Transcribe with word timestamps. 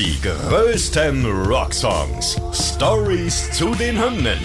Die 0.00 0.18
größten 0.22 1.26
Rocksongs. 1.26 2.40
Stories 2.54 3.50
zu 3.52 3.74
den 3.74 4.02
Hymnen. 4.02 4.38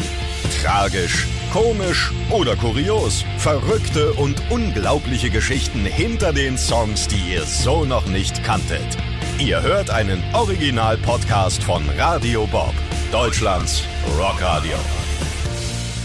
Tragisch, 0.61 1.25
komisch 1.53 2.11
oder 2.29 2.57
kurios. 2.57 3.23
Verrückte 3.37 4.11
und 4.15 4.35
unglaubliche 4.49 5.29
Geschichten 5.29 5.85
hinter 5.85 6.33
den 6.33 6.57
Songs, 6.57 7.07
die 7.07 7.35
ihr 7.35 7.43
so 7.43 7.85
noch 7.85 8.05
nicht 8.07 8.43
kanntet. 8.43 8.97
Ihr 9.39 9.61
hört 9.61 9.89
einen 9.91 10.21
Original-Podcast 10.33 11.63
von 11.63 11.83
Radio 11.97 12.45
Bob, 12.47 12.73
Deutschlands 13.13 13.81
Rockradio. 14.19 14.75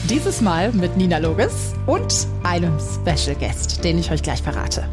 Dieses 0.09 0.41
Mal 0.41 0.71
mit 0.71 0.97
Nina 0.97 1.19
Loges 1.19 1.73
und 1.87 2.29
einem 2.45 2.79
Special 2.79 3.35
Guest, 3.35 3.83
den 3.83 3.99
ich 3.99 4.13
euch 4.13 4.23
gleich 4.23 4.43
verrate. 4.43 4.89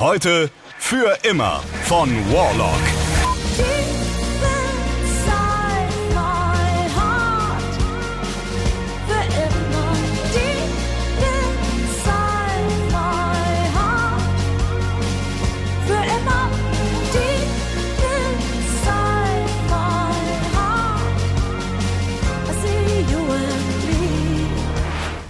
Heute 0.00 0.50
für 0.86 1.18
immer 1.24 1.64
von 1.82 2.08
Warlock. 2.32 3.05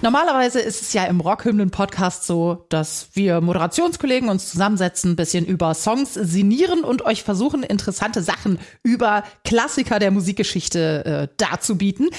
Normalerweise 0.07 0.61
ist 0.61 0.81
es 0.81 0.93
ja 0.93 1.03
im 1.03 1.19
Rockhymnen-Podcast 1.19 2.25
so, 2.25 2.65
dass 2.69 3.09
wir 3.11 3.41
Moderationskollegen 3.41 4.29
uns 4.29 4.49
zusammensetzen, 4.49 5.11
ein 5.11 5.15
bisschen 5.17 5.45
über 5.45 5.73
Songs 5.73 6.13
sinnieren 6.13 6.85
und 6.85 7.01
euch 7.01 7.23
versuchen, 7.23 7.61
interessante 7.61 8.23
Sachen 8.23 8.57
über 8.83 9.25
Klassiker 9.43 9.99
der 9.99 10.11
Musikgeschichte 10.11 11.03
äh, 11.03 11.27
darzubieten. 11.35 12.09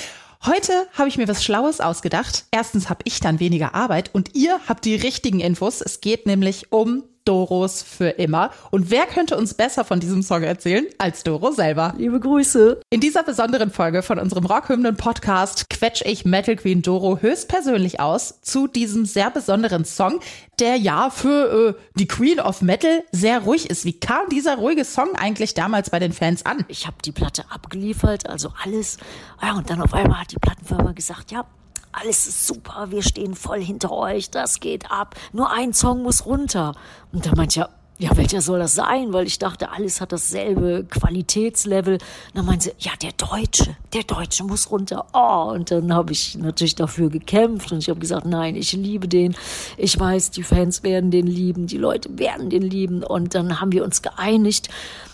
Heute 0.44 0.70
habe 0.92 1.08
ich 1.08 1.16
mir 1.16 1.28
was 1.28 1.42
Schlaues 1.42 1.80
ausgedacht. 1.80 2.44
Erstens 2.50 2.90
habe 2.90 3.00
ich 3.04 3.20
dann 3.20 3.40
weniger 3.40 3.74
Arbeit 3.74 4.10
und 4.12 4.34
ihr 4.34 4.60
habt 4.68 4.84
die 4.84 4.94
richtigen 4.94 5.40
Infos. 5.40 5.80
Es 5.80 6.02
geht 6.02 6.26
nämlich 6.26 6.70
um 6.70 7.04
Doros 7.28 7.82
für 7.82 8.08
immer. 8.08 8.50
Und 8.70 8.90
wer 8.90 9.04
könnte 9.04 9.36
uns 9.36 9.52
besser 9.52 9.84
von 9.84 10.00
diesem 10.00 10.22
Song 10.22 10.42
erzählen 10.42 10.86
als 10.96 11.24
Doro 11.24 11.52
selber? 11.52 11.92
Liebe 11.98 12.18
Grüße. 12.18 12.80
In 12.88 13.00
dieser 13.00 13.22
besonderen 13.22 13.70
Folge 13.70 14.02
von 14.02 14.18
unserem 14.18 14.46
Rockhymnen-Podcast 14.46 15.68
quetsch 15.68 16.00
ich 16.06 16.24
Metal 16.24 16.56
Queen 16.56 16.80
Doro 16.80 17.18
höchstpersönlich 17.20 18.00
aus 18.00 18.40
zu 18.40 18.66
diesem 18.66 19.04
sehr 19.04 19.30
besonderen 19.30 19.84
Song, 19.84 20.20
der 20.58 20.76
ja 20.76 21.10
für 21.10 21.76
äh, 21.76 21.98
die 21.98 22.08
Queen 22.08 22.40
of 22.40 22.62
Metal 22.62 23.04
sehr 23.12 23.40
ruhig 23.40 23.68
ist. 23.68 23.84
Wie 23.84 24.00
kam 24.00 24.30
dieser 24.30 24.56
ruhige 24.56 24.86
Song 24.86 25.14
eigentlich 25.14 25.52
damals 25.52 25.90
bei 25.90 25.98
den 25.98 26.14
Fans 26.14 26.46
an? 26.46 26.64
Ich 26.68 26.86
habe 26.86 26.96
die 27.04 27.12
Platte 27.12 27.44
abgeliefert, 27.50 28.26
also 28.26 28.54
alles. 28.64 28.96
Ja, 29.42 29.52
und 29.52 29.68
dann 29.68 29.82
auf 29.82 29.92
einmal 29.92 30.22
hat 30.22 30.32
die 30.32 30.38
Plattenfirma 30.40 30.92
gesagt, 30.92 31.30
ja, 31.30 31.44
alles 31.92 32.26
ist 32.26 32.46
super, 32.46 32.90
wir 32.90 33.02
stehen 33.02 33.34
voll 33.34 33.62
hinter 33.62 33.90
euch, 33.90 34.30
das 34.30 34.60
geht 34.60 34.90
ab. 34.90 35.14
Nur 35.32 35.50
ein 35.50 35.72
Song 35.72 36.02
muss 36.02 36.26
runter. 36.26 36.74
Und 37.12 37.26
da 37.26 37.34
meinte 37.34 37.60
ich, 37.60 37.66
ja, 38.00 38.16
welcher 38.16 38.40
soll 38.40 38.60
das 38.60 38.74
sein? 38.74 39.12
Weil 39.12 39.26
ich 39.26 39.40
dachte, 39.40 39.72
alles 39.72 40.00
hat 40.00 40.12
dasselbe 40.12 40.86
Qualitätslevel. 40.88 41.94
Und 41.94 42.02
dann 42.34 42.46
meinte 42.46 42.66
sie, 42.66 42.72
ja, 42.78 42.92
der 43.02 43.10
Deutsche, 43.12 43.76
der 43.92 44.04
Deutsche 44.04 44.44
muss 44.44 44.70
runter. 44.70 45.06
Oh, 45.12 45.52
und 45.52 45.72
dann 45.72 45.92
habe 45.92 46.12
ich 46.12 46.36
natürlich 46.36 46.76
dafür 46.76 47.10
gekämpft 47.10 47.72
und 47.72 47.78
ich 47.78 47.88
habe 47.88 47.98
gesagt, 47.98 48.24
nein, 48.24 48.54
ich 48.54 48.72
liebe 48.72 49.08
den. 49.08 49.34
Ich 49.76 49.98
weiß, 49.98 50.30
die 50.30 50.44
Fans 50.44 50.84
werden 50.84 51.10
den 51.10 51.26
lieben, 51.26 51.66
die 51.66 51.78
Leute 51.78 52.16
werden 52.18 52.50
den 52.50 52.62
lieben. 52.62 53.02
Und 53.02 53.34
dann 53.34 53.60
haben 53.60 53.72
wir 53.72 53.82
uns 53.82 54.00
geeinigt, 54.00 54.68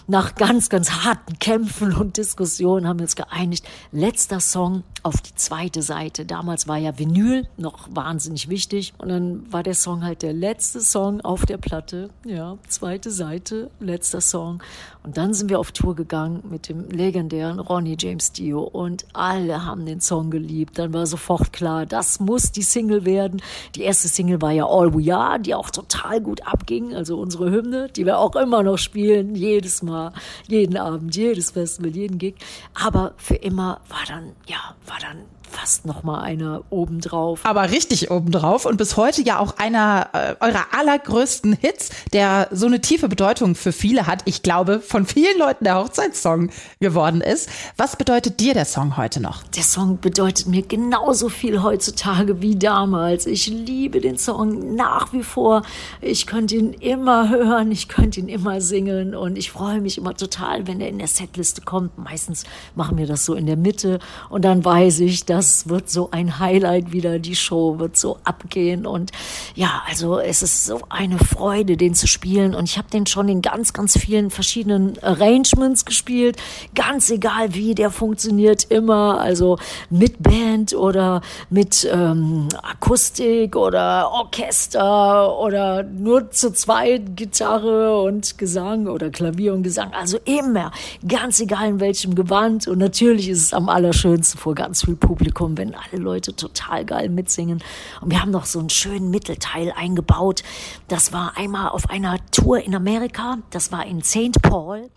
nach 0.06 0.34
ganz, 0.34 0.69
ganz 0.69 0.91
harten 0.91 1.38
Kämpfen 1.38 1.94
und 1.94 2.16
Diskussionen 2.16 2.86
haben 2.86 2.98
wir 2.98 3.05
uns 3.05 3.16
geeinigt. 3.16 3.66
Letzter 3.92 4.41
Song 4.41 4.84
auf 5.02 5.20
die 5.20 5.34
zweite 5.34 5.83
Seite. 5.83 6.27
Damals 6.27 6.68
war 6.68 6.77
ja 6.77 6.98
Vinyl 6.98 7.46
noch 7.56 7.89
wahnsinnig 7.90 8.48
wichtig. 8.48 8.92
Und 8.98 9.08
dann 9.08 9.52
war 9.52 9.62
der 9.62 9.74
Song 9.74 10.05
halt 10.05 10.23
der 10.23 10.33
letzte 10.33 10.80
Song 10.80 11.20
auf 11.20 11.46
der 11.46 11.58
Platte. 11.58 12.11
Ja, 12.24 12.58
zweite 12.68 13.11
Seite, 13.11 13.70
letzter 13.80 14.20
Song. 14.20 14.62
Und 15.04 15.18
dann 15.18 15.34
sind 15.34 15.50
wir 15.50 15.60
auf 15.60 15.70
Tour 15.72 15.94
gegangen 15.94 16.42
mit 16.48 16.70
dem 16.70 16.88
legendären 16.88 17.60
Ronnie 17.60 17.96
James 17.98 18.32
Dio. 18.32 18.62
Und 18.62 19.04
alle 19.12 19.64
haben 19.66 19.84
den 19.84 20.00
Song 20.00 20.30
geliebt. 20.30 20.78
Dann 20.78 20.94
war 20.94 21.06
sofort 21.06 21.52
klar, 21.52 21.84
das 21.84 22.20
muss 22.20 22.52
die 22.52 22.62
Single 22.62 23.04
werden. 23.04 23.42
Die 23.74 23.82
erste 23.82 24.08
Single 24.08 24.40
war 24.40 24.50
ja 24.52 24.64
All 24.66 24.94
We 24.94 25.14
Are, 25.14 25.38
die 25.38 25.54
auch 25.54 25.68
total 25.68 26.22
gut 26.22 26.46
abging. 26.46 26.94
Also 26.94 27.20
unsere 27.20 27.50
Hymne, 27.50 27.88
die 27.94 28.06
wir 28.06 28.18
auch 28.18 28.34
immer 28.34 28.62
noch 28.62 28.78
spielen, 28.78 29.34
jedes 29.34 29.82
Mal 29.82 30.14
jeden 30.48 30.78
Abend, 30.78 31.14
jedes 31.14 31.50
Festival, 31.50 31.94
jeden 31.94 32.16
Gig. 32.16 32.36
Aber 32.72 33.12
für 33.18 33.36
immer 33.36 33.82
war 33.90 34.04
dann, 34.08 34.32
ja, 34.46 34.74
war 34.86 34.98
dann 35.02 35.18
fast 35.54 35.86
noch 35.86 36.02
mal 36.02 36.20
einer 36.20 36.62
obendrauf. 36.70 37.40
Aber 37.44 37.70
richtig 37.70 38.10
obendrauf 38.10 38.66
und 38.66 38.76
bis 38.76 38.96
heute 38.96 39.22
ja 39.22 39.38
auch 39.38 39.56
einer 39.56 40.08
äh, 40.12 40.34
eurer 40.40 40.66
allergrößten 40.76 41.52
Hits, 41.52 41.90
der 42.12 42.48
so 42.50 42.66
eine 42.66 42.80
tiefe 42.80 43.08
Bedeutung 43.08 43.54
für 43.54 43.72
viele 43.72 44.06
hat. 44.06 44.22
Ich 44.24 44.42
glaube, 44.42 44.80
von 44.80 45.06
vielen 45.06 45.38
Leuten 45.38 45.64
der 45.64 45.76
Hochzeitssong 45.76 46.50
geworden 46.80 47.20
ist. 47.20 47.48
Was 47.76 47.96
bedeutet 47.96 48.40
dir 48.40 48.54
der 48.54 48.64
Song 48.64 48.96
heute 48.96 49.20
noch? 49.20 49.44
Der 49.56 49.62
Song 49.62 50.00
bedeutet 50.00 50.48
mir 50.48 50.62
genauso 50.62 51.28
viel 51.28 51.62
heutzutage 51.62 52.42
wie 52.42 52.56
damals. 52.56 53.26
Ich 53.26 53.46
liebe 53.46 54.00
den 54.00 54.18
Song 54.18 54.74
nach 54.74 55.12
wie 55.12 55.22
vor. 55.22 55.62
Ich 56.00 56.26
könnte 56.26 56.56
ihn 56.56 56.72
immer 56.72 57.28
hören, 57.28 57.70
ich 57.70 57.88
könnte 57.88 58.18
ihn 58.18 58.28
immer 58.28 58.60
singen 58.60 59.14
und 59.14 59.38
ich 59.38 59.52
freue 59.52 59.80
mich 59.80 59.98
immer 59.98 60.14
total, 60.14 60.66
wenn 60.66 60.80
er 60.80 60.88
in 60.88 60.98
der 60.98 61.08
Setliste 61.08 61.62
kommt. 61.62 61.96
Meistens 61.96 62.44
machen 62.74 62.98
wir 62.98 63.06
das 63.06 63.24
so 63.24 63.34
in 63.34 63.46
der 63.46 63.56
Mitte 63.56 64.00
und 64.30 64.44
dann 64.44 64.64
weiß 64.64 65.00
ich, 65.00 65.24
dass 65.24 65.43
das 65.44 65.68
wird 65.68 65.90
so 65.90 66.08
ein 66.10 66.38
Highlight 66.38 66.92
wieder. 66.92 67.18
Die 67.18 67.36
Show 67.36 67.78
wird 67.78 67.98
so 67.98 68.16
abgehen. 68.24 68.86
Und 68.86 69.12
ja, 69.55 69.82
also 69.86 70.18
es 70.18 70.42
ist 70.42 70.64
so 70.64 70.80
eine 70.88 71.18
Freude, 71.18 71.77
den 71.77 71.94
zu 71.94 72.06
spielen. 72.06 72.55
Und 72.55 72.64
ich 72.64 72.78
habe 72.78 72.88
den 72.88 73.06
schon 73.06 73.28
in 73.28 73.42
ganz, 73.42 73.74
ganz 73.74 73.98
vielen 73.98 74.30
verschiedenen 74.30 74.98
Arrangements 75.02 75.84
gespielt. 75.84 76.38
Ganz 76.74 77.10
egal 77.10 77.54
wie, 77.54 77.74
der 77.74 77.90
funktioniert 77.90 78.64
immer. 78.70 79.20
Also 79.20 79.58
mit 79.90 80.22
Band 80.22 80.74
oder 80.74 81.20
mit 81.50 81.86
ähm, 81.92 82.48
Akustik 82.62 83.54
oder 83.54 84.10
Orchester 84.12 85.38
oder 85.38 85.83
nur 85.83 86.30
zu 86.30 86.54
zweit 86.54 87.16
Gitarre 87.16 88.00
und 88.00 88.38
Gesang 88.38 88.86
oder 88.86 89.10
Klavier 89.10 89.52
und 89.52 89.62
Gesang. 89.62 89.92
Also 89.92 90.18
immer, 90.24 90.72
ganz 91.06 91.38
egal 91.40 91.68
in 91.68 91.80
welchem 91.80 92.14
Gewand. 92.14 92.66
Und 92.66 92.78
natürlich 92.78 93.28
ist 93.28 93.42
es 93.42 93.52
am 93.52 93.68
allerschönsten 93.68 94.40
vor 94.40 94.54
ganz 94.54 94.86
viel 94.86 94.96
Publikum 94.96 95.23
Publikum, 95.24 95.57
wenn 95.57 95.74
alle 95.74 96.02
Leute 96.02 96.36
total 96.36 96.85
geil 96.85 97.08
mitsingen. 97.08 97.62
Und 98.02 98.11
wir 98.11 98.20
haben 98.20 98.30
noch 98.30 98.45
so 98.45 98.58
einen 98.58 98.68
schönen 98.68 99.11
Mittelteil 99.11 99.73
eingebaut. 99.74 100.42
Das 100.89 101.14
war 101.14 101.39
einmal 101.39 101.70
auf 101.70 101.89
einer 101.89 102.18
Tour 102.30 102.62
in 102.62 102.74
Amerika. 102.74 103.39
Das 103.51 103.73
war 103.73 103.86
in 103.86 104.02
St. 104.02 104.42
Paul. 104.42 104.90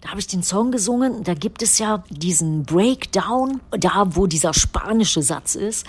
Da 0.00 0.10
habe 0.10 0.20
ich 0.20 0.28
den 0.28 0.44
Song 0.44 0.70
gesungen. 0.70 1.24
Da 1.24 1.34
gibt 1.34 1.60
es 1.60 1.80
ja 1.80 2.04
diesen 2.08 2.62
Breakdown, 2.62 3.60
da 3.72 4.14
wo 4.14 4.28
dieser 4.28 4.54
spanische 4.54 5.22
Satz 5.22 5.56
ist. 5.56 5.86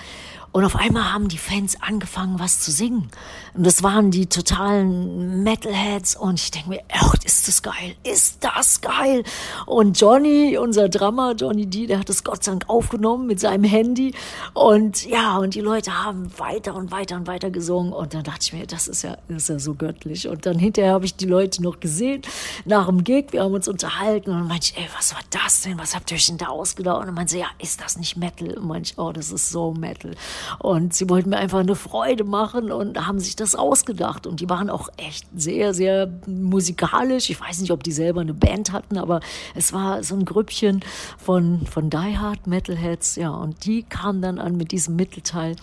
Und 0.56 0.64
auf 0.64 0.78
einmal 0.78 1.12
haben 1.12 1.28
die 1.28 1.38
Fans 1.38 1.76
angefangen, 1.82 2.40
was 2.40 2.62
zu 2.62 2.72
singen. 2.72 3.10
Und 3.56 3.66
das 3.66 3.84
waren 3.84 4.10
die 4.10 4.28
totalen 4.28 5.44
Metalheads. 5.44 6.16
Und 6.16 6.40
ich 6.40 6.50
denke 6.50 6.70
mir, 6.70 6.82
ach, 6.94 7.14
ist 7.26 7.50
das 7.50 7.62
geil, 7.62 7.96
ist 8.04 8.38
das 8.42 8.80
geil. 8.80 9.26
Und 9.66 10.00
Johnny, 10.00 10.58
unser 10.58 10.88
Drummer, 10.88 11.34
Johnny 11.34 11.66
D, 11.66 11.88
der 11.88 12.00
hat 12.00 12.08
das 12.08 12.24
Gott 12.24 12.46
sei 12.46 12.54
Dank 12.54 12.70
aufgenommen 12.70 13.28
mit 13.28 13.42
seinem 13.42 13.66
Handy. 13.66 14.14
Und 14.54 15.06
ja, 15.06 15.40
und 15.40 15.56
die 15.56 15.60
Leute 15.60 15.92
haben 16.06 16.32
weiter 16.40 16.74
und 16.74 16.90
weiter 16.90 17.18
und 17.18 17.28
weiter 17.28 17.52
gesungen. 17.52 17.92
Und 17.92 18.14
dann 18.14 18.24
dachte 18.24 18.40
ich 18.44 18.54
mir, 18.54 18.66
das 18.66 18.88
ist 18.88 19.02
ja, 19.02 19.18
das 19.28 19.44
ist 19.44 19.50
ja 19.50 19.60
so 19.60 19.76
göttlich. 19.76 20.30
Und 20.30 20.46
dann 20.46 20.58
hinterher 20.58 20.94
habe 20.94 21.04
ich 21.04 21.18
die 21.18 21.26
Leute 21.26 21.62
noch 21.64 21.82
gesehen 21.82 22.22
nach 22.64 22.86
dem 22.86 23.04
Gig. 23.04 23.34
Wir 23.34 23.44
haben 23.44 23.54
uns 23.54 23.68
unterhalten 23.68 24.30
und 24.32 24.48
meinte 24.48 24.72
ich, 24.72 24.78
ey, 24.78 24.88
was 24.96 25.14
war 25.14 25.22
das 25.32 25.64
denn? 25.64 25.78
Was 25.78 25.94
habt 25.94 26.12
ihr 26.12 26.16
euch 26.16 26.28
denn 26.28 26.38
da 26.38 26.46
ausgedacht? 26.48 27.06
Und 27.06 27.14
meinte 27.14 27.38
ja, 27.38 27.48
ist 27.60 27.82
das 27.82 27.98
nicht 27.98 28.16
Metal? 28.16 28.58
Und 28.58 28.68
meinte 28.68 28.94
ich, 28.94 28.98
oh, 28.98 29.12
das 29.12 29.34
ist 29.34 29.50
so 29.50 29.74
Metal. 29.74 30.16
Und 30.60 30.94
sie 30.94 31.10
wollten 31.10 31.30
mir 31.30 31.38
einfach 31.38 31.60
eine 31.60 31.76
Freude 31.76 32.24
machen 32.24 32.72
und 32.72 33.08
haben 33.08 33.20
sich 33.20 33.36
das 33.36 33.56
ausgedacht 33.56 34.28
und 34.28 34.40
die 34.40 34.50
waren 34.50 34.70
auch 34.70 34.90
echt 34.98 35.26
sehr, 35.36 35.74
sehr 35.74 36.10
musikalisch. 36.28 37.30
Ich 37.30 37.40
weiß 37.40 37.60
nicht, 37.62 37.72
ob 37.72 37.84
die 37.84 37.92
selber 37.92 38.22
eine 38.22 38.34
Band 38.34 38.72
hatten, 38.72 38.98
aber 38.98 39.20
es 39.56 39.74
war 39.74 40.04
so 40.04 40.16
ein 40.16 40.26
Grüppchen 40.26 40.82
von, 41.18 41.66
von 41.66 41.90
Die 41.90 42.18
Hard 42.18 42.48
Metalheads, 42.48 43.16
ja, 43.16 43.30
und 43.30 43.66
die 43.66 43.84
kamen 43.84 44.22
dann 44.22 44.40
an 44.40 44.58
mit 44.58 44.72
diesem 44.72 44.96
Mittelteil 44.96 45.56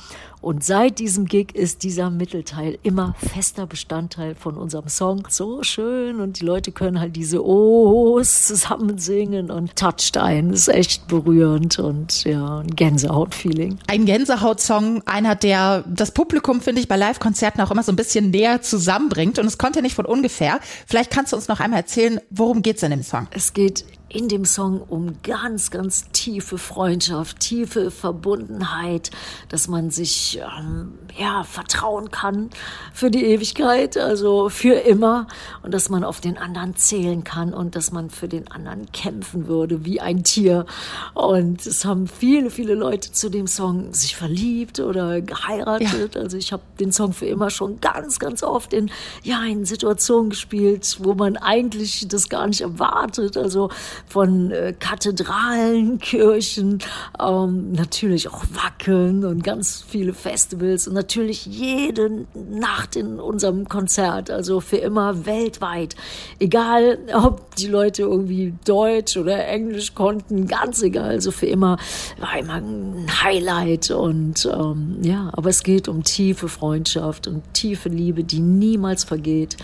Und 0.42 0.64
seit 0.64 0.98
diesem 0.98 1.26
Gig 1.26 1.54
ist 1.54 1.84
dieser 1.84 2.10
Mittelteil 2.10 2.76
immer 2.82 3.14
fester 3.16 3.64
Bestandteil 3.64 4.34
von 4.34 4.56
unserem 4.56 4.88
Song. 4.88 5.22
So 5.30 5.62
schön 5.62 6.20
und 6.20 6.40
die 6.40 6.44
Leute 6.44 6.72
können 6.72 6.98
halt 6.98 7.14
diese 7.14 7.46
Ohs 7.46 8.48
zusammen 8.48 8.98
singen 8.98 9.52
und 9.52 9.76
toucht 9.76 10.16
ein. 10.16 10.50
Ist 10.50 10.66
echt 10.66 11.06
berührend 11.06 11.78
und 11.78 12.24
ja, 12.24 12.58
ein 12.58 12.74
Gänsehaut-Feeling. 12.74 13.78
Ein 13.86 14.04
Gänsehaut-Song, 14.04 14.71
einer, 15.06 15.34
der 15.34 15.84
das 15.86 16.12
Publikum, 16.12 16.60
finde 16.60 16.80
ich, 16.80 16.88
bei 16.88 16.96
Live-Konzerten 16.96 17.60
auch 17.60 17.70
immer 17.70 17.82
so 17.82 17.92
ein 17.92 17.96
bisschen 17.96 18.30
näher 18.30 18.62
zusammenbringt 18.62 19.38
und 19.38 19.46
es 19.46 19.58
kommt 19.58 19.76
ja 19.76 19.82
nicht 19.82 19.94
von 19.94 20.06
ungefähr. 20.06 20.60
Vielleicht 20.86 21.10
kannst 21.10 21.32
du 21.32 21.36
uns 21.36 21.48
noch 21.48 21.60
einmal 21.60 21.80
erzählen, 21.80 22.20
worum 22.30 22.62
geht's 22.62 22.82
in 22.82 22.90
dem 22.90 23.02
Song? 23.02 23.28
Es 23.30 23.52
geht 23.52 23.84
in 24.12 24.28
dem 24.28 24.44
Song 24.44 24.80
um 24.80 25.16
ganz, 25.22 25.70
ganz 25.70 26.10
tiefe 26.12 26.58
Freundschaft, 26.58 27.40
tiefe 27.40 27.90
Verbundenheit, 27.90 29.10
dass 29.48 29.68
man 29.68 29.90
sich 29.90 30.38
ähm, 30.38 30.98
ja 31.18 31.44
vertrauen 31.44 32.10
kann 32.10 32.50
für 32.92 33.10
die 33.10 33.24
Ewigkeit, 33.24 33.96
also 33.96 34.48
für 34.48 34.74
immer 34.74 35.26
und 35.62 35.72
dass 35.72 35.88
man 35.88 36.04
auf 36.04 36.20
den 36.20 36.36
anderen 36.36 36.76
zählen 36.76 37.24
kann 37.24 37.54
und 37.54 37.74
dass 37.74 37.92
man 37.92 38.10
für 38.10 38.28
den 38.28 38.50
anderen 38.50 38.90
kämpfen 38.92 39.46
würde 39.46 39.84
wie 39.84 40.00
ein 40.00 40.24
Tier. 40.24 40.66
Und 41.14 41.66
es 41.66 41.84
haben 41.84 42.06
viele, 42.06 42.50
viele 42.50 42.74
Leute 42.74 43.12
zu 43.12 43.30
dem 43.30 43.46
Song 43.46 43.94
sich 43.94 44.16
verliebt 44.16 44.80
oder 44.80 45.20
geheiratet. 45.20 46.14
Ja. 46.14 46.20
Also 46.20 46.36
ich 46.36 46.52
habe 46.52 46.62
den 46.78 46.92
Song 46.92 47.12
für 47.12 47.26
immer 47.26 47.50
schon 47.50 47.80
ganz, 47.80 48.18
ganz 48.18 48.42
oft 48.42 48.72
in 48.72 48.90
ja 49.22 49.42
in 49.44 49.64
Situationen 49.64 50.30
gespielt, 50.30 50.98
wo 51.00 51.14
man 51.14 51.36
eigentlich 51.36 52.06
das 52.08 52.28
gar 52.28 52.46
nicht 52.46 52.60
erwartet. 52.60 53.36
Also 53.36 53.70
von 54.06 54.50
äh, 54.50 54.74
Kathedralen, 54.78 55.98
Kirchen, 55.98 56.78
ähm, 57.20 57.72
natürlich 57.72 58.28
auch 58.28 58.44
Wackeln 58.52 59.24
und 59.24 59.42
ganz 59.42 59.84
viele 59.86 60.12
Festivals 60.12 60.86
und 60.86 60.94
natürlich 60.94 61.46
jede 61.46 62.26
Nacht 62.34 62.96
in 62.96 63.18
unserem 63.20 63.68
Konzert, 63.68 64.30
also 64.30 64.60
für 64.60 64.76
immer 64.76 65.26
weltweit. 65.26 65.96
Egal, 66.38 66.98
ob 67.14 67.54
die 67.56 67.68
Leute 67.68 68.02
irgendwie 68.02 68.54
Deutsch 68.64 69.16
oder 69.16 69.46
Englisch 69.46 69.94
konnten, 69.94 70.46
ganz 70.46 70.82
egal, 70.82 71.10
also 71.10 71.30
für 71.30 71.46
immer 71.46 71.78
war 72.18 72.38
immer 72.38 72.54
ein 72.54 73.06
Highlight 73.22 73.90
und 73.90 74.46
ähm, 74.52 74.98
ja, 75.02 75.30
aber 75.32 75.50
es 75.50 75.62
geht 75.62 75.88
um 75.88 76.02
tiefe 76.02 76.48
Freundschaft 76.48 77.26
und 77.26 77.42
tiefe 77.54 77.88
Liebe, 77.88 78.24
die 78.24 78.40
niemals 78.40 79.04
vergeht 79.04 79.56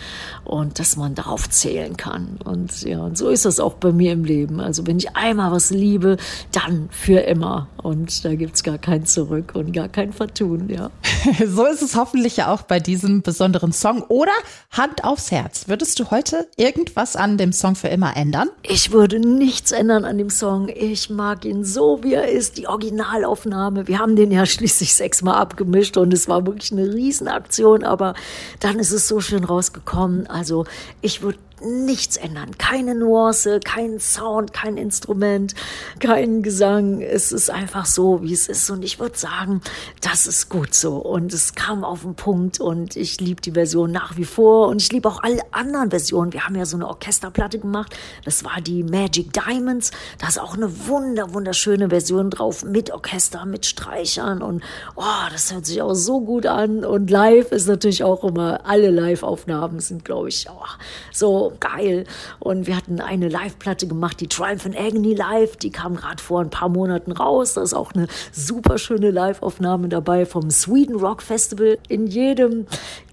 und 0.44 0.78
dass 0.78 0.96
man 0.96 1.14
darauf 1.14 1.48
zählen 1.50 1.96
kann 1.96 2.38
und 2.44 2.82
ja, 2.82 3.00
und 3.00 3.18
so 3.18 3.28
ist 3.28 3.44
das 3.44 3.60
auch 3.60 3.74
bei 3.74 3.92
mir 3.92 4.12
im 4.12 4.24
Leben. 4.28 4.60
Also 4.60 4.86
wenn 4.86 4.98
ich 4.98 5.16
einmal 5.16 5.50
was 5.50 5.70
liebe, 5.70 6.16
dann 6.52 6.88
für 6.90 7.20
immer. 7.20 7.68
Und 7.82 8.24
da 8.24 8.34
gibt 8.34 8.56
es 8.56 8.62
gar 8.62 8.78
kein 8.78 9.06
Zurück 9.06 9.52
und 9.54 9.72
gar 9.72 9.88
kein 9.88 10.12
Vertun, 10.12 10.68
ja. 10.68 10.90
so 11.46 11.64
ist 11.64 11.82
es 11.82 11.96
hoffentlich 11.96 12.36
ja 12.36 12.52
auch 12.52 12.62
bei 12.62 12.80
diesem 12.80 13.22
besonderen 13.22 13.72
Song. 13.72 14.02
Oder 14.02 14.32
Hand 14.70 15.04
aufs 15.04 15.30
Herz. 15.30 15.68
Würdest 15.68 15.98
du 15.98 16.10
heute 16.10 16.46
irgendwas 16.56 17.16
an 17.16 17.38
dem 17.38 17.52
Song 17.52 17.74
für 17.74 17.88
immer 17.88 18.16
ändern? 18.16 18.50
Ich 18.62 18.92
würde 18.92 19.18
nichts 19.18 19.72
ändern 19.72 20.04
an 20.04 20.18
dem 20.18 20.30
Song. 20.30 20.68
Ich 20.68 21.10
mag 21.10 21.44
ihn 21.44 21.64
so, 21.64 22.00
wie 22.02 22.14
er 22.14 22.28
ist. 22.28 22.58
Die 22.58 22.68
Originalaufnahme. 22.68 23.88
Wir 23.88 23.98
haben 23.98 24.16
den 24.16 24.30
ja 24.30 24.44
schließlich 24.46 24.94
sechsmal 24.94 25.36
abgemischt 25.36 25.96
und 25.96 26.12
es 26.12 26.28
war 26.28 26.46
wirklich 26.46 26.72
eine 26.72 26.92
Riesenaktion. 26.92 27.84
Aber 27.84 28.14
dann 28.60 28.78
ist 28.78 28.92
es 28.92 29.08
so 29.08 29.20
schön 29.20 29.44
rausgekommen. 29.44 30.26
Also 30.26 30.66
ich 31.00 31.22
würde 31.22 31.38
nichts 31.62 32.16
ändern. 32.16 32.56
Keine 32.58 32.94
Nuance, 32.94 33.60
kein 33.64 33.98
Sound, 33.98 34.17
kein 34.52 34.76
Instrument, 34.76 35.54
kein 36.00 36.42
Gesang. 36.42 37.00
Es 37.00 37.32
ist 37.32 37.50
einfach 37.50 37.86
so, 37.86 38.22
wie 38.22 38.32
es 38.32 38.48
ist. 38.48 38.70
Und 38.70 38.82
ich 38.82 38.98
würde 38.98 39.18
sagen, 39.18 39.60
das 40.00 40.26
ist 40.26 40.48
gut 40.48 40.74
so. 40.74 40.96
Und 40.96 41.32
es 41.32 41.54
kam 41.54 41.84
auf 41.84 42.02
den 42.02 42.14
Punkt 42.14 42.60
und 42.60 42.96
ich 42.96 43.20
liebe 43.20 43.40
die 43.40 43.52
Version 43.52 43.90
nach 43.90 44.16
wie 44.16 44.24
vor. 44.24 44.68
Und 44.68 44.82
ich 44.82 44.92
liebe 44.92 45.08
auch 45.08 45.22
alle 45.22 45.42
anderen 45.52 45.90
Versionen. 45.90 46.32
Wir 46.32 46.44
haben 46.44 46.54
ja 46.54 46.66
so 46.66 46.76
eine 46.76 46.88
Orchesterplatte 46.88 47.58
gemacht. 47.58 47.96
Das 48.24 48.44
war 48.44 48.60
die 48.60 48.82
Magic 48.82 49.32
Diamonds. 49.32 49.90
Da 50.18 50.28
ist 50.28 50.40
auch 50.40 50.54
eine 50.54 50.88
wunder, 50.88 51.34
wunderschöne 51.34 51.88
Version 51.90 52.30
drauf 52.30 52.64
mit 52.64 52.90
Orchester, 52.90 53.44
mit 53.46 53.66
Streichern. 53.66 54.42
Und 54.42 54.62
oh, 54.96 55.02
das 55.30 55.52
hört 55.52 55.66
sich 55.66 55.82
auch 55.82 55.94
so 55.94 56.20
gut 56.20 56.46
an. 56.46 56.84
Und 56.84 57.10
live 57.10 57.52
ist 57.52 57.68
natürlich 57.68 58.04
auch 58.04 58.24
immer, 58.24 58.60
alle 58.64 58.90
Live-Aufnahmen 58.90 59.80
sind, 59.80 60.04
glaube 60.04 60.28
ich, 60.28 60.46
oh, 60.50 60.66
so 61.12 61.52
geil. 61.60 62.04
Und 62.38 62.66
wir 62.66 62.76
hatten 62.76 63.00
eine 63.00 63.28
Live-Platte 63.28 63.86
gemacht, 63.86 64.07
die 64.14 64.28
Triumph 64.28 64.66
and 64.66 64.78
Agony 64.78 65.14
Live, 65.14 65.56
die 65.56 65.70
kam 65.70 65.96
gerade 65.96 66.22
vor 66.22 66.40
ein 66.40 66.50
paar 66.50 66.68
Monaten 66.68 67.12
raus. 67.12 67.54
Da 67.54 67.62
ist 67.62 67.74
auch 67.74 67.92
eine 67.92 68.08
super 68.32 68.78
schöne 68.78 69.10
Live-Aufnahme 69.10 69.88
dabei 69.88 70.26
vom 70.26 70.50
Sweden 70.50 70.96
Rock 70.96 71.22
Festival. 71.22 71.78
In 71.88 72.06
jedem 72.06 72.66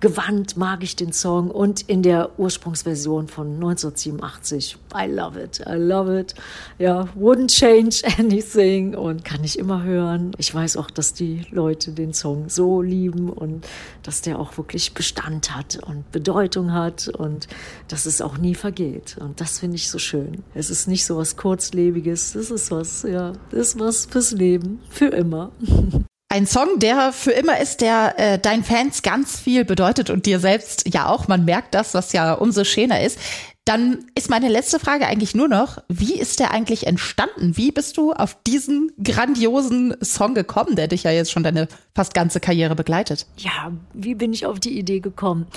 Gewand 0.05 0.55
mag 0.55 0.83
ich 0.83 0.95
den 0.95 1.13
Song 1.13 1.49
und 1.49 1.81
in 1.89 2.03
der 2.03 2.37
Ursprungsversion 2.37 3.27
von 3.27 3.55
1987. 3.55 4.77
I 4.95 5.07
love 5.07 5.41
it, 5.41 5.59
I 5.67 5.77
love 5.77 6.19
it. 6.19 6.35
Ja, 6.77 7.07
wouldn't 7.19 7.49
change 7.49 8.03
anything 8.19 8.93
und 8.93 9.25
kann 9.25 9.43
ich 9.43 9.57
immer 9.57 9.81
hören. 9.81 10.33
Ich 10.37 10.53
weiß 10.53 10.77
auch, 10.77 10.91
dass 10.91 11.13
die 11.13 11.47
Leute 11.49 11.91
den 11.91 12.13
Song 12.13 12.49
so 12.49 12.83
lieben 12.83 13.31
und 13.31 13.65
dass 14.03 14.21
der 14.21 14.37
auch 14.37 14.55
wirklich 14.59 14.93
Bestand 14.93 15.55
hat 15.55 15.79
und 15.83 16.11
Bedeutung 16.11 16.71
hat 16.71 17.07
und 17.07 17.47
dass 17.87 18.05
es 18.05 18.21
auch 18.21 18.37
nie 18.37 18.53
vergeht. 18.53 19.17
Und 19.19 19.41
das 19.41 19.57
finde 19.57 19.77
ich 19.77 19.89
so 19.89 19.97
schön. 19.97 20.43
Es 20.53 20.69
ist 20.69 20.87
nicht 20.87 21.03
so 21.03 21.17
was 21.17 21.35
Kurzlebiges, 21.35 22.33
das 22.33 22.51
ist 22.51 22.69
was, 22.69 23.01
ja, 23.01 23.33
das 23.49 23.69
ist 23.69 23.79
was 23.79 24.05
fürs 24.05 24.33
Leben, 24.33 24.81
für 24.91 25.07
immer. 25.07 25.51
Ein 26.35 26.47
Song, 26.47 26.79
der 26.79 27.13
für 27.13 27.31
immer 27.31 27.61
ist, 27.61 27.79
der 27.79 28.19
äh, 28.19 28.37
deinen 28.37 28.65
Fans 28.65 29.03
ganz 29.03 29.39
viel 29.39 29.63
bedeutet 29.63 30.09
und 30.09 30.25
dir 30.25 30.41
selbst 30.41 30.93
ja 30.93 31.07
auch. 31.07 31.29
Man 31.29 31.45
merkt 31.45 31.73
das, 31.73 31.93
was 31.93 32.11
ja 32.11 32.33
umso 32.33 32.65
schöner 32.65 32.99
ist. 32.99 33.17
Dann 33.63 34.03
ist 34.15 34.29
meine 34.29 34.49
letzte 34.49 34.77
Frage 34.77 35.07
eigentlich 35.07 35.33
nur 35.33 35.47
noch, 35.47 35.77
wie 35.87 36.13
ist 36.13 36.41
der 36.41 36.51
eigentlich 36.51 36.87
entstanden? 36.87 37.55
Wie 37.55 37.71
bist 37.71 37.95
du 37.95 38.11
auf 38.11 38.37
diesen 38.45 38.91
grandiosen 39.01 39.95
Song 40.01 40.33
gekommen, 40.33 40.75
der 40.75 40.89
dich 40.89 41.03
ja 41.03 41.11
jetzt 41.11 41.31
schon 41.31 41.43
deine 41.43 41.69
fast 41.93 42.13
ganze 42.13 42.41
Karriere 42.41 42.75
begleitet? 42.75 43.27
Ja, 43.37 43.71
wie 43.93 44.15
bin 44.15 44.33
ich 44.33 44.45
auf 44.45 44.59
die 44.59 44.77
Idee 44.77 44.99
gekommen? 44.99 45.47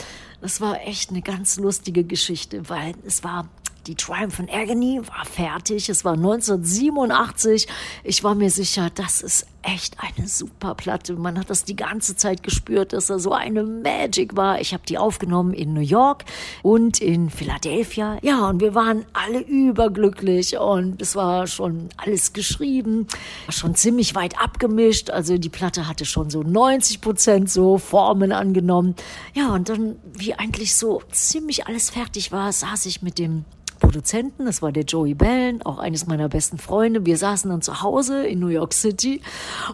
Das 0.41 0.61
war 0.61 0.81
echt 0.87 1.11
eine 1.11 1.23
ganz 1.23 1.57
lustige 1.57 2.05
Geschichte, 2.05 2.69
weil 2.69 2.95
es 3.05 3.25
war 3.25 3.49
die 3.88 3.94
Triumph 3.94 4.38
and 4.38 4.52
Agony 4.52 5.00
war 5.06 5.25
fertig. 5.25 5.88
Es 5.88 6.05
war 6.05 6.12
1987. 6.12 7.67
Ich 8.05 8.23
war 8.23 8.35
mir 8.35 8.50
sicher, 8.50 8.90
das 8.94 9.23
ist 9.23 9.46
echt 9.62 9.96
eine 9.99 10.29
super 10.29 10.75
Platte. 10.75 11.14
Man 11.14 11.38
hat 11.38 11.49
das 11.49 11.64
die 11.64 11.75
ganze 11.75 12.14
Zeit 12.14 12.43
gespürt, 12.43 12.93
dass 12.93 13.06
da 13.06 13.19
so 13.19 13.32
eine 13.32 13.64
Magic 13.64 14.37
war. 14.37 14.61
Ich 14.61 14.75
habe 14.75 14.82
die 14.87 14.99
aufgenommen 14.99 15.55
in 15.55 15.73
New 15.73 15.81
York 15.81 16.25
und 16.62 17.00
in 17.00 17.31
Philadelphia. 17.31 18.19
Ja, 18.23 18.49
und 18.49 18.61
wir 18.61 18.75
waren 18.75 19.06
alle 19.14 19.40
überglücklich 19.40 20.58
und 20.58 21.00
es 21.00 21.17
war 21.17 21.46
schon 21.46 21.88
alles 21.96 22.35
geschrieben, 22.35 23.06
schon 23.49 23.75
ziemlich 23.75 24.14
weit 24.14 24.40
abgemischt. 24.40 25.11
Also 25.11 25.38
die 25.38 25.49
Platte 25.49 25.88
hatte 25.88 26.05
schon 26.05 26.29
so 26.29 26.43
90 26.43 27.00
Prozent 27.00 27.50
so 27.50 27.79
Formen 27.79 28.32
angenommen. 28.32 28.94
Ja, 29.32 29.55
und 29.55 29.70
dann, 29.70 29.96
wie 30.12 30.35
eigentlich 30.35 30.76
so 30.76 31.00
ziemlich 31.11 31.67
alles 31.67 31.88
fertig 31.88 32.32
war, 32.32 32.52
saß 32.52 32.85
ich 32.85 33.00
mit 33.00 33.19
dem 33.19 33.44
Produzenten, 33.88 34.44
das 34.44 34.61
war 34.61 34.70
der 34.70 34.82
Joey 34.82 35.14
Bellen, 35.14 35.62
auch 35.62 35.78
eines 35.78 36.07
meiner 36.07 36.28
besten 36.28 36.59
Freunde. 36.59 37.07
Wir 37.07 37.16
saßen 37.16 37.50
dann 37.50 37.62
zu 37.62 37.80
Hause 37.80 38.26
in 38.26 38.38
New 38.38 38.49
York 38.49 38.75
City 38.75 39.23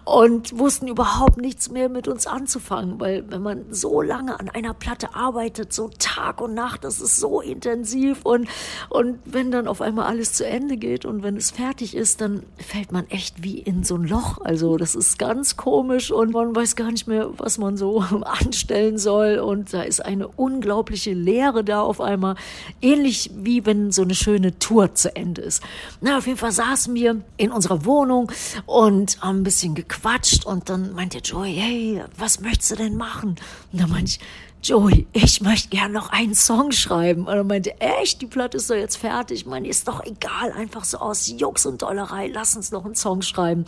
und 0.05 0.57
wussten 0.57 0.87
überhaupt 0.87 1.37
nichts 1.37 1.69
mehr 1.69 1.89
mit 1.89 2.07
uns 2.07 2.29
anzufangen, 2.29 3.01
weil 3.01 3.29
wenn 3.29 3.43
man 3.43 3.65
so 3.71 4.03
lange 4.03 4.39
an 4.39 4.49
einer 4.51 4.73
Platte 4.73 5.17
arbeitet, 5.17 5.73
so 5.73 5.91
Tag 5.99 6.41
und 6.41 6.55
Nacht, 6.55 6.85
das 6.85 7.01
ist 7.01 7.17
so 7.17 7.41
intensiv 7.41 8.21
und, 8.23 8.47
und 8.89 9.19
wenn 9.25 9.51
dann 9.51 9.67
auf 9.67 9.81
einmal 9.81 10.07
alles 10.07 10.35
zu 10.35 10.47
Ende 10.47 10.77
geht 10.77 11.05
und 11.05 11.25
wenn 11.25 11.37
es 11.37 11.51
fertig 11.51 11.97
ist, 11.97 12.21
dann 12.21 12.45
fällt 12.57 12.93
man 12.93 13.11
echt 13.11 13.43
wie 13.43 13.59
in 13.59 13.83
so 13.83 13.97
ein 13.97 14.05
Loch. 14.05 14.39
Also 14.45 14.77
das 14.77 14.95
ist 14.95 15.19
ganz 15.19 15.57
komisch 15.57 16.13
und 16.13 16.33
man 16.33 16.55
weiß 16.55 16.77
gar 16.77 16.93
nicht 16.93 17.09
mehr, 17.09 17.31
was 17.37 17.59
man 17.59 17.77
so 17.77 17.99
anstellen 18.25 18.97
soll 18.97 19.41
und 19.41 19.75
da 19.75 19.83
ist 19.83 20.05
eine 20.05 20.29
unglaubliche 20.29 21.15
Leere 21.15 21.65
da 21.65 21.81
auf 21.81 22.01
einmal. 22.01 22.37
Ähnlich 22.81 23.33
wie 23.35 23.67
wenn 23.67 23.91
so 23.91 24.04
eine 24.05 24.15
schöne 24.15 24.59
Tour 24.59 24.95
zu 24.95 25.15
Ende 25.15 25.43
ist. 25.43 25.63
Na, 26.01 26.19
auf 26.19 26.27
jeden 26.27 26.39
Fall 26.39 26.53
saßen 26.53 26.95
wir 26.95 27.23
in 27.37 27.51
unserer 27.51 27.85
Wohnung 27.85 28.31
und 28.67 29.21
haben 29.21 29.41
ein 29.41 29.45
bisschen 29.45 29.75
gequatscht 29.75 30.47
und 30.47 30.69
dann 30.69 30.93
meinte 30.93 31.19
Joey, 31.19 31.55
hey, 31.55 32.03
was 32.17 32.41
möchtest 32.41 32.73
du 32.73 32.77
denn 32.77 32.97
machen? 32.97 33.37
Und 33.73 33.81
dann 33.81 33.91
meinte 33.91 34.13
ich, 34.13 34.21
Joey, 34.65 35.07
ich 35.13 35.43
möchte 35.43 35.69
gern 35.69 35.93
noch 35.93 36.09
einen 36.09 36.35
Song 36.35 36.73
schreiben. 36.73 37.27
Und 37.27 37.35
er 37.35 37.45
meinte, 37.45 37.79
echt, 37.83 38.23
die 38.23 38.27
Platte 38.27 38.57
ist 38.57 38.71
doch 38.71 38.75
jetzt 38.75 38.97
fertig. 38.97 39.41
Ich 39.41 39.47
meine, 39.47 39.69
ist 39.69 39.87
doch 39.89 40.03
egal, 40.03 40.53
einfach 40.53 40.85
so 40.85 40.97
aus 40.99 41.29
Jux 41.29 41.67
und 41.67 41.83
Dollerei, 41.83 42.29
lass 42.29 42.57
uns 42.57 42.71
noch 42.71 42.87
einen 42.87 42.95
Song 42.95 43.21
schreiben. 43.21 43.67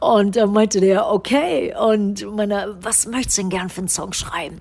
Und 0.00 0.34
dann 0.34 0.52
meinte 0.52 0.80
der, 0.80 1.08
okay. 1.08 1.72
Und 1.78 2.26
meine, 2.34 2.76
was 2.80 3.06
möchtest 3.06 3.38
du 3.38 3.42
denn 3.42 3.50
gern 3.50 3.68
für 3.68 3.82
einen 3.82 3.88
Song 3.88 4.12
schreiben? 4.12 4.60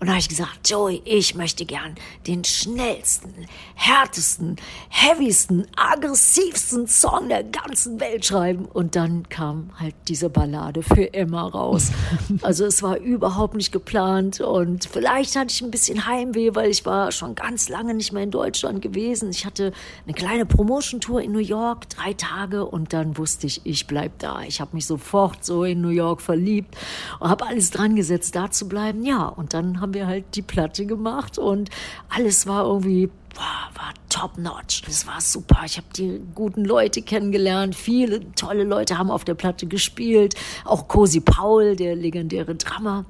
Und 0.00 0.06
da 0.06 0.12
habe 0.12 0.20
ich 0.20 0.28
gesagt, 0.28 0.68
Joey, 0.68 1.02
ich 1.04 1.34
möchte 1.34 1.64
gern 1.64 1.96
den 2.26 2.44
schnellsten, 2.44 3.34
härtesten, 3.74 4.54
heavysten, 4.90 5.66
aggressivsten 5.74 6.86
Song 6.86 7.28
der 7.28 7.42
ganzen 7.42 7.98
Welt 7.98 8.24
schreiben. 8.24 8.66
Und 8.66 8.94
dann 8.94 9.28
kam 9.28 9.70
halt 9.78 9.96
diese 10.06 10.30
Ballade 10.30 10.82
für 10.82 11.04
immer 11.04 11.50
raus. 11.52 11.90
Also 12.42 12.66
es 12.66 12.82
war 12.82 12.98
überhaupt 12.98 13.54
nicht 13.54 13.72
geplant 13.72 14.40
und 14.40 14.84
vielleicht 14.84 15.34
hatte 15.34 15.52
ich 15.52 15.60
ein 15.60 15.70
bisschen 15.70 16.06
Heimweh, 16.06 16.54
weil 16.54 16.70
ich 16.70 16.86
war 16.86 17.10
schon 17.10 17.34
ganz 17.34 17.68
lange 17.68 17.94
nicht 17.94 18.12
mehr 18.12 18.22
in 18.22 18.30
Deutschland 18.30 18.80
gewesen. 18.80 19.30
Ich 19.30 19.44
hatte 19.44 19.72
eine 20.04 20.14
kleine 20.14 20.46
Promotion-Tour 20.46 21.22
in 21.22 21.32
New 21.32 21.38
York, 21.38 21.88
drei 21.88 22.12
Tage 22.12 22.64
und 22.64 22.92
dann 22.92 23.18
wusste 23.18 23.46
ich, 23.46 23.62
ich 23.64 23.86
bleib 23.86 24.18
da. 24.18 24.42
Ich 24.42 24.60
habe 24.60 24.70
mich 24.74 24.86
sofort 24.86 25.44
so 25.44 25.64
in 25.64 25.80
New 25.80 25.88
York 25.88 26.20
verliebt 26.20 26.76
und 27.18 27.28
habe 27.28 27.46
alles 27.46 27.70
dran 27.70 27.96
gesetzt, 27.96 28.36
da 28.36 28.50
zu 28.50 28.68
bleiben. 28.68 29.04
Ja, 29.04 29.26
und 29.26 29.54
dann 29.54 29.80
haben 29.88 29.94
wir 29.94 30.06
halt 30.06 30.24
die 30.34 30.42
Platte 30.42 30.84
gemacht 30.84 31.38
und 31.38 31.70
alles 32.10 32.46
war 32.46 32.66
irgendwie 32.66 33.08
war, 33.38 33.70
war 33.74 33.94
top 34.08 34.36
notch. 34.36 34.82
Das 34.82 35.06
war 35.06 35.20
super. 35.20 35.60
Ich 35.64 35.76
habe 35.76 35.86
die 35.96 36.20
guten 36.34 36.64
Leute 36.64 37.02
kennengelernt. 37.02 37.74
Viele 37.74 38.32
tolle 38.34 38.64
Leute 38.64 38.98
haben 38.98 39.10
auf 39.10 39.24
der 39.24 39.34
Platte 39.34 39.66
gespielt. 39.66 40.34
Auch 40.64 40.88
Cosi 40.88 41.20
Paul, 41.20 41.76
der 41.76 41.94
legendäre 41.94 42.54
Drummer. 42.54 43.04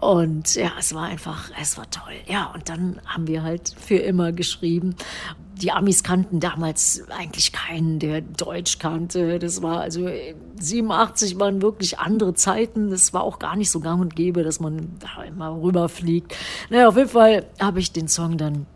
Und 0.00 0.54
ja, 0.54 0.72
es 0.78 0.94
war 0.94 1.04
einfach, 1.04 1.50
es 1.60 1.76
war 1.76 1.88
toll. 1.90 2.14
Ja, 2.26 2.52
und 2.54 2.68
dann 2.68 3.00
haben 3.06 3.26
wir 3.26 3.42
halt 3.42 3.74
für 3.78 3.96
immer 3.96 4.32
geschrieben. 4.32 4.94
Die 5.54 5.72
Amis 5.72 6.04
kannten 6.04 6.38
damals 6.38 7.02
eigentlich 7.10 7.52
keinen, 7.52 7.98
der 7.98 8.20
Deutsch 8.20 8.78
kannte. 8.78 9.40
Das 9.40 9.60
war 9.60 9.80
also 9.80 10.08
87 10.60 11.40
waren 11.40 11.60
wirklich 11.62 11.98
andere 11.98 12.34
Zeiten. 12.34 12.90
Das 12.90 13.12
war 13.12 13.22
auch 13.22 13.40
gar 13.40 13.56
nicht 13.56 13.70
so 13.70 13.80
gang 13.80 14.00
und 14.00 14.14
gäbe, 14.14 14.44
dass 14.44 14.60
man 14.60 14.96
da 15.00 15.24
immer 15.24 15.60
rüberfliegt. 15.60 16.34
Naja, 16.70 16.88
auf 16.88 16.96
jeden 16.96 17.08
Fall 17.08 17.46
habe 17.58 17.80
ich 17.80 17.90
den 17.90 18.06
Song 18.06 18.38
dann 18.38 18.66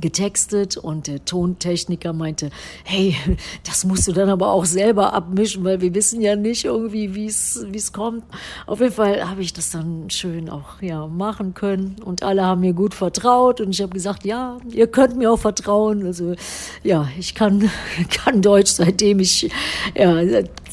getextet 0.00 0.76
und 0.76 1.06
der 1.06 1.24
Tontechniker 1.24 2.12
meinte, 2.12 2.50
hey, 2.84 3.16
das 3.64 3.84
musst 3.84 4.08
du 4.08 4.12
dann 4.12 4.28
aber 4.28 4.50
auch 4.50 4.64
selber 4.64 5.12
abmischen, 5.12 5.64
weil 5.64 5.80
wir 5.80 5.94
wissen 5.94 6.20
ja 6.20 6.36
nicht 6.36 6.64
irgendwie, 6.64 7.14
wie 7.14 7.26
es 7.26 7.92
kommt. 7.92 8.24
Auf 8.66 8.80
jeden 8.80 8.92
Fall 8.92 9.28
habe 9.28 9.42
ich 9.42 9.52
das 9.52 9.70
dann 9.70 10.10
schön 10.10 10.50
auch 10.50 10.80
ja 10.80 11.06
machen 11.06 11.54
können 11.54 11.96
und 12.04 12.22
alle 12.22 12.44
haben 12.44 12.60
mir 12.60 12.72
gut 12.72 12.94
vertraut 12.94 13.60
und 13.60 13.70
ich 13.70 13.82
habe 13.82 13.92
gesagt, 13.92 14.24
ja, 14.24 14.58
ihr 14.70 14.86
könnt 14.86 15.16
mir 15.16 15.30
auch 15.30 15.38
vertrauen. 15.38 16.04
Also 16.04 16.34
ja, 16.82 17.08
ich 17.18 17.34
kann 17.34 17.70
kann 18.24 18.42
Deutsch, 18.42 18.72
seitdem 18.72 19.20
ich 19.20 19.50
ja, 19.94 20.22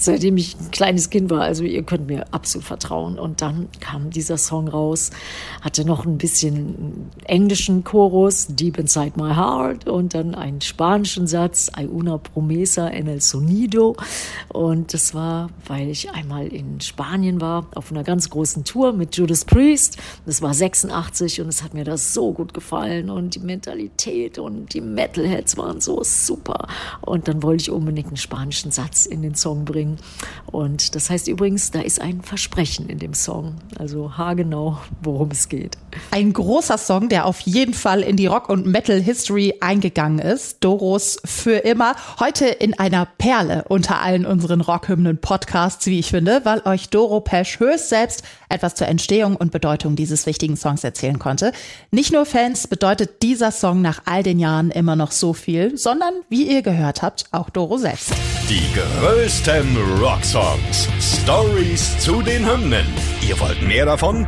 seitdem 0.03 0.38
ich 0.38 0.58
ein 0.60 0.72
kleines 0.72 1.10
Kind 1.10 1.29
war. 1.29 1.41
Also 1.41 1.63
ihr 1.63 1.84
könnt 1.84 2.08
mir 2.08 2.25
absolut 2.34 2.65
vertrauen. 2.65 3.20
Und 3.20 3.41
dann 3.41 3.67
kam 3.79 4.10
dieser 4.10 4.38
Song 4.38 4.67
raus, 4.67 5.12
hatte 5.62 5.86
noch 5.86 6.05
ein 6.05 6.17
bisschen 6.17 7.10
englischen 7.25 7.84
Chorus, 7.84 8.48
Deep 8.48 8.77
Inside 8.77 9.13
My 9.15 9.34
Heart, 9.36 9.88
und 9.88 10.13
dann 10.13 10.36
einen 10.36 10.62
spanischen 10.62 11.27
Satz, 11.27 11.72
Hay 11.75 11.88
una 11.88 12.17
promesa 12.17 12.88
en 12.88 13.08
el 13.08 13.22
sonido. 13.22 13.96
Und 14.50 14.93
das 14.93 15.13
war, 15.13 15.50
weil 15.67 15.89
ich 15.89 16.10
einmal 16.12 16.48
in 16.48 16.81
Spanien 16.81 17.39
war, 17.41 17.67
auf 17.75 17.91
einer 17.91 18.03
ganz 18.03 18.29
großen 18.29 18.63
Tour 18.63 18.93
mit 18.93 19.15
Judas 19.15 19.46
Priest. 19.46 19.98
Das 20.25 20.41
war 20.41 20.53
86 20.53 21.41
und 21.41 21.48
es 21.48 21.63
hat 21.63 21.74
mir 21.74 21.84
das 21.84 22.13
so 22.13 22.34
gut 22.34 22.53
gefallen 22.53 23.10
und 23.10 23.36
die 23.36 23.39
Mentalität 23.39 24.39
und 24.39 24.74
die 24.74 24.81
Metalheads 24.81 25.58
waren 25.58 25.81
so 25.81 26.01
super. 26.03 26.67
Und 27.01 27.27
dann 27.27 27.43
wollte 27.43 27.62
ich 27.63 27.72
unbedingt 27.72 28.08
einen 28.08 28.17
spanischen 28.17 28.72
Satz 28.72 29.05
in 29.05 29.22
den 29.22 29.36
Song 29.36 29.65
bringen. 29.65 29.90
Und 30.45 30.95
das 30.95 31.10
heißt 31.10 31.27
übrigens, 31.27 31.71
da 31.71 31.81
ist 31.81 32.01
ein 32.01 32.21
Versprechen 32.21 32.89
in 32.89 33.00
dem 33.00 33.13
Song. 33.13 33.55
Also 33.77 34.17
haargenau, 34.17 34.79
worum 35.01 35.31
es 35.31 35.50
geht. 35.50 35.77
Ein 36.12 36.33
großer 36.33 36.77
Song, 36.77 37.10
der 37.10 37.25
auf 37.25 37.39
jeden 37.41 37.74
Fall 37.74 38.01
in 38.01 38.17
die 38.17 38.27
Rock- 38.27 38.50
und 38.50 38.65
Metal-History 38.65 39.55
eingegangen 39.62 40.19
ist. 40.19 40.57
Doros 40.63 41.19
für 41.25 41.57
immer. 41.57 41.95
Heute 42.19 42.45
in 42.45 42.77
einer 42.77 43.05
Perle 43.05 43.65
unter 43.67 44.01
allen 44.01 44.25
unseren 44.25 44.62
Rockhymnen-Podcasts, 44.62 45.86
wie 45.88 46.00
ich 46.00 46.10
finde, 46.10 46.41
weil 46.43 46.62
euch 46.65 46.89
Doro 46.89 47.21
Pesch 47.21 47.60
höchst 47.60 47.89
selbst 47.89 48.24
etwas 48.50 48.75
zur 48.75 48.88
Entstehung 48.88 49.36
und 49.36 49.51
Bedeutung 49.51 49.95
dieses 49.95 50.25
wichtigen 50.25 50.57
Songs 50.57 50.83
erzählen 50.83 51.19
konnte. 51.19 51.51
Nicht 51.91 52.12
nur 52.12 52.25
Fans 52.25 52.67
bedeutet 52.67 53.21
dieser 53.21 53.51
Song 53.51 53.81
nach 53.81 54.01
all 54.05 54.24
den 54.24 54.39
Jahren 54.39 54.71
immer 54.71 54.95
noch 54.95 55.12
so 55.12 55.33
viel, 55.33 55.77
sondern, 55.77 56.13
wie 56.29 56.43
ihr 56.43 56.62
gehört 56.62 57.01
habt, 57.01 57.25
auch 57.31 57.50
Doro 57.50 57.77
selbst. 57.77 58.12
Die 58.50 58.62
größten 58.74 59.77
Rocksongs. 60.01 60.89
Stories 61.00 61.98
zu 62.00 62.21
den 62.21 62.45
Hymnen. 62.45 62.86
Ihr 63.27 63.39
wollt 63.39 63.62
mehr 63.62 63.86
davon? 63.86 64.27